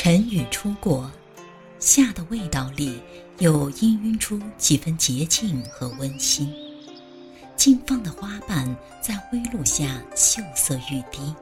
[0.00, 1.10] 晨雨初过，
[1.80, 3.00] 夏的味道里
[3.40, 6.54] 又氤氲出几分洁净和温馨。
[7.56, 8.64] 近放的花瓣
[9.02, 11.34] 在微露下秀色欲滴，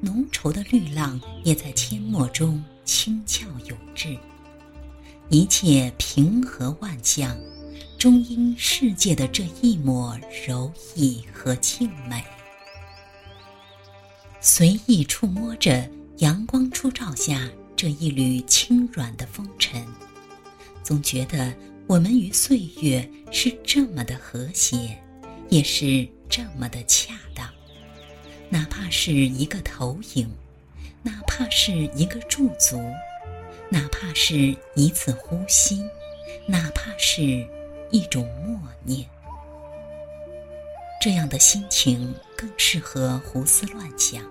[0.00, 4.18] 浓稠的绿浪也在阡陌中轻俏有致。
[5.28, 7.38] 一切平和万象，
[7.96, 12.24] 终因世界的这一抹柔意和静美。
[14.40, 17.48] 随意触摸着阳光初照下。
[17.78, 19.86] 这一缕轻软的风尘，
[20.82, 21.54] 总觉得
[21.86, 25.00] 我们与岁月是这么的和谐，
[25.48, 27.48] 也是这么的恰当。
[28.48, 30.28] 哪怕是一个投影，
[31.04, 32.82] 哪怕是一个驻足，
[33.70, 35.80] 哪怕是一次呼吸，
[36.48, 37.46] 哪怕是
[37.92, 39.08] 一种默念，
[41.00, 44.24] 这样的心情更适合胡思乱想，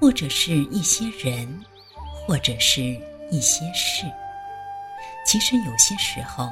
[0.00, 1.46] 或者是一些人。
[2.30, 2.96] 或者是
[3.28, 4.04] 一些事，
[5.26, 6.48] 其实有些时候，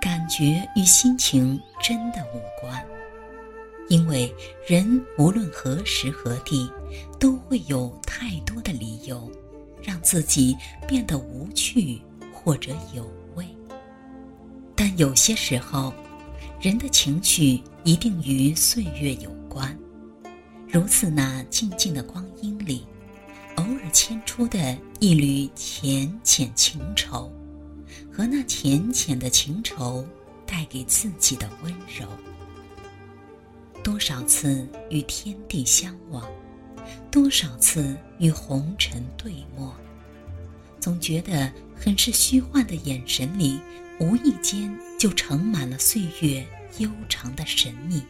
[0.00, 2.80] 感觉与心情真的无关，
[3.88, 4.32] 因为
[4.68, 6.70] 人无论何时何地，
[7.18, 9.28] 都会有太多的理由，
[9.82, 12.00] 让自己变得无趣
[12.32, 13.44] 或者有味。
[14.76, 15.92] 但有些时候，
[16.60, 19.76] 人的情绪一定与岁月有关，
[20.68, 22.86] 如此那静静的光阴里。
[23.56, 27.30] 偶尔牵出的一缕浅浅情愁，
[28.12, 30.06] 和那浅浅的情愁
[30.46, 32.06] 带给自己的温柔。
[33.82, 36.28] 多少次与天地相望，
[37.10, 39.74] 多少次与红尘对默，
[40.78, 43.58] 总觉得很是虚幻的眼神里，
[43.98, 46.46] 无意间就盛满了岁月
[46.78, 48.02] 悠长的神秘，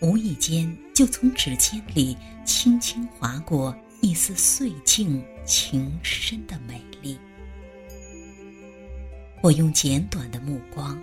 [0.00, 3.74] 无意间就从指尖里轻轻划过。
[4.02, 7.18] 一丝岁静情深的美丽，
[9.42, 10.98] 我用简短的目光，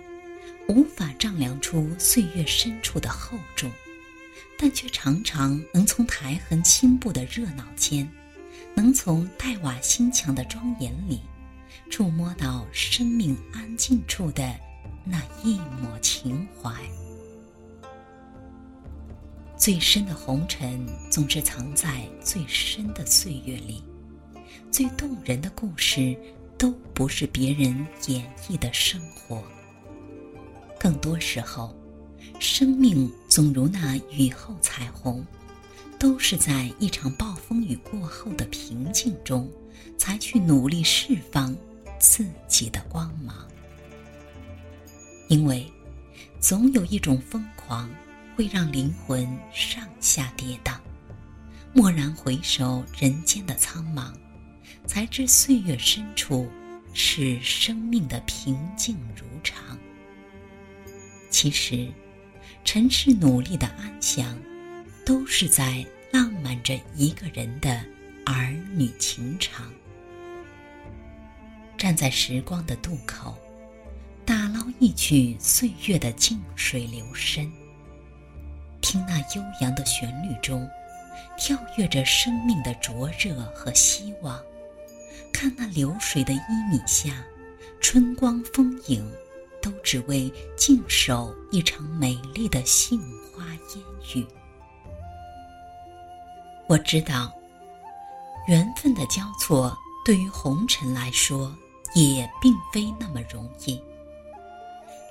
[0.68, 3.70] 无法丈量出岁月深处的厚重，
[4.58, 8.08] 但却常常能从苔痕青布的热闹间，
[8.74, 11.20] 能从黛瓦心墙的庄严里，
[11.88, 14.52] 触摸到生命安静处的
[15.04, 16.72] 那一抹情怀。
[19.58, 23.82] 最深的红尘，总是藏在最深的岁月里；
[24.70, 26.16] 最动人的故事，
[26.56, 29.42] 都不是别人演绎的生活。
[30.78, 31.76] 更多时候，
[32.38, 35.26] 生命总如那雨后彩虹，
[35.98, 39.50] 都是在一场暴风雨过后的平静中，
[39.98, 41.54] 才去努力释放
[41.98, 43.36] 自己的光芒。
[45.26, 45.66] 因为，
[46.38, 47.90] 总有一种疯狂。
[48.38, 50.78] 会让灵魂上下跌宕，
[51.74, 54.12] 蓦然回首人间的苍茫，
[54.86, 56.48] 才知岁月深处
[56.94, 59.76] 是生命的平静如常。
[61.30, 61.92] 其实，
[62.62, 64.38] 尘世努力的安详，
[65.04, 67.84] 都是在浪漫着一个人的
[68.24, 69.68] 儿女情长。
[71.76, 73.36] 站在时光的渡口，
[74.24, 77.50] 打捞一曲岁月的静水流深。
[78.80, 80.68] 听那悠扬的旋律中，
[81.36, 84.38] 跳跃着生命的灼热和希望；
[85.32, 86.40] 看那流水的旖
[86.70, 87.12] 旎下，
[87.80, 89.08] 春光风影，
[89.60, 93.00] 都只为静守一场美丽的杏
[93.32, 93.84] 花烟
[94.14, 94.26] 雨。
[96.66, 97.32] 我知道，
[98.46, 101.54] 缘分的交错对于红尘来说，
[101.94, 103.80] 也并非那么容易。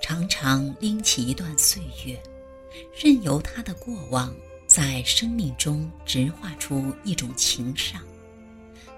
[0.02, 2.18] 常常拎起一段岁月。
[2.96, 4.36] 任由他的过往
[4.68, 8.02] 在生命中直画出一种情伤，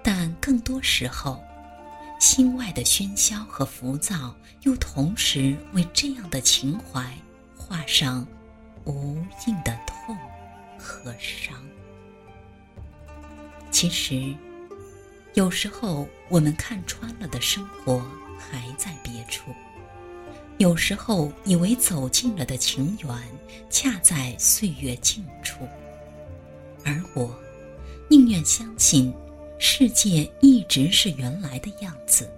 [0.02, 1.42] 但更多时候，
[2.18, 7.16] 心外的喧嚣和浮躁又同时为这样的情怀
[7.56, 8.26] 画上
[8.84, 10.16] 无尽的痛
[10.78, 11.56] 和伤。
[13.70, 14.34] 其实，
[15.34, 18.04] 有时候我们看穿了的生活
[18.36, 19.54] 还在别处。
[20.60, 23.10] 有时候以为走近了的情缘，
[23.70, 25.66] 恰在岁月尽处；
[26.84, 27.34] 而我，
[28.10, 29.10] 宁愿相信
[29.58, 32.30] 世界一直是原来的样子，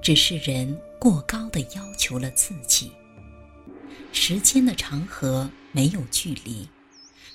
[0.00, 2.92] 只是人过高的要求了自己。
[4.12, 6.68] 时间的长河没有距离，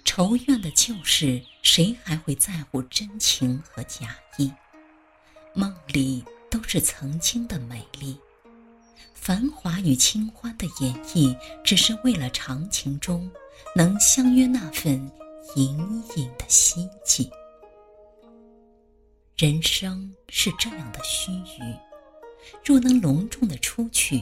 [0.06, 4.50] 仇怨的旧事，谁还会在乎真情和假意？
[5.53, 8.15] 梦里都是曾经的美丽。
[9.13, 13.30] 繁华与清欢的演绎，只是为了长情中
[13.75, 14.94] 能相约那份
[15.56, 15.77] 隐
[16.15, 17.30] 隐的希冀。
[19.38, 21.77] 人生是这样的虚臾，
[22.63, 24.21] 若能隆重的出去，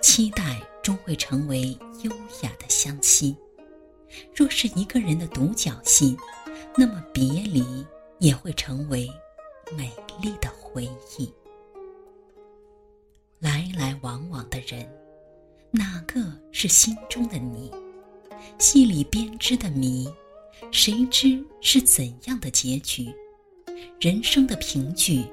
[0.00, 2.10] 期待终会成为优
[2.42, 3.34] 雅的相惜；
[4.34, 6.16] 若是一个人的独角戏，
[6.76, 7.64] 那么别离
[8.20, 9.10] 也会成为
[9.76, 9.92] 美
[10.22, 10.88] 丽的回
[11.18, 11.32] 忆。
[13.46, 14.84] 来来往往的人，
[15.70, 16.20] 哪个
[16.50, 17.70] 是心中的你？
[18.58, 20.12] 戏里编织的谜，
[20.72, 23.14] 谁知是怎样的结局？
[24.00, 25.24] 人生的凭据，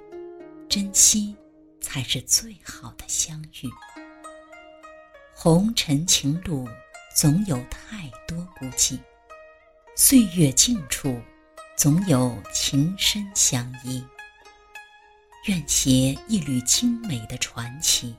[0.69, 1.36] 珍惜
[1.81, 3.69] 才是最好的相遇。
[5.33, 6.68] 红尘情路，
[7.16, 9.00] 总有太多孤寂；
[9.95, 11.19] 岁月静处，
[11.75, 14.04] 总有情深相依。
[15.45, 18.16] 愿携一缕精美的传奇，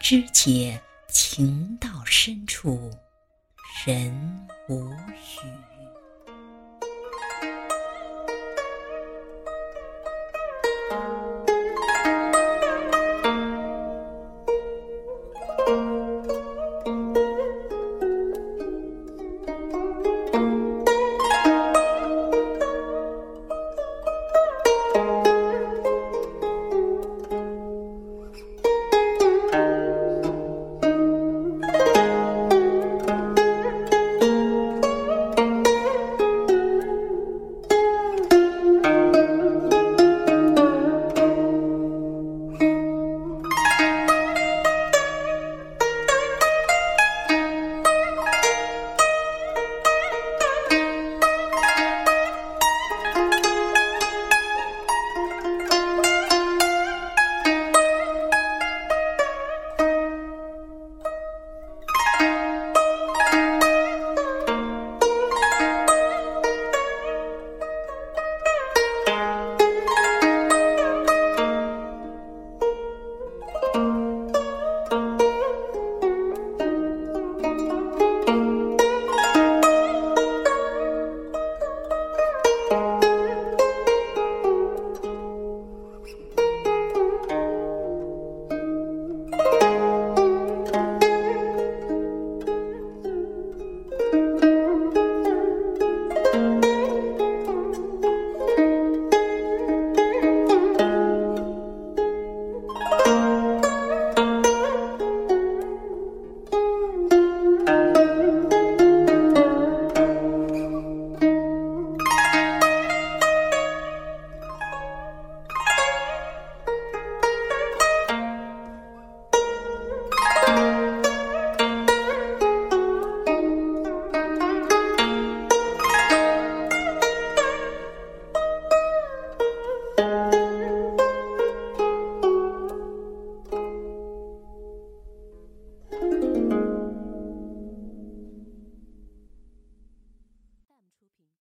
[0.00, 2.90] 知解情到深处，
[3.84, 5.77] 人无语。